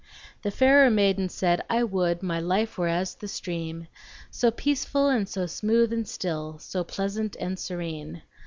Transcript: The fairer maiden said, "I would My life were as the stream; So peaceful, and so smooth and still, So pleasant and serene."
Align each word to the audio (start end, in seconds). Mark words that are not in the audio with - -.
The 0.41 0.49
fairer 0.49 0.89
maiden 0.89 1.29
said, 1.29 1.63
"I 1.69 1.83
would 1.83 2.23
My 2.23 2.39
life 2.39 2.75
were 2.79 2.87
as 2.87 3.13
the 3.13 3.27
stream; 3.27 3.85
So 4.31 4.49
peaceful, 4.49 5.09
and 5.09 5.29
so 5.29 5.45
smooth 5.45 5.93
and 5.93 6.07
still, 6.07 6.57
So 6.57 6.83
pleasant 6.83 7.35
and 7.39 7.59
serene." 7.59 8.23